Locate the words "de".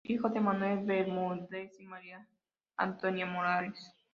0.29-0.39